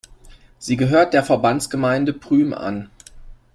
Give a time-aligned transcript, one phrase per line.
[0.57, 2.89] Sie gehört der Verbandsgemeinde Prüm an.